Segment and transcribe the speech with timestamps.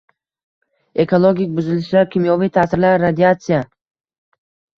[1.03, 3.61] Ekologik buzilishlar, kimyoviy ta’sirlar, radiatsiya.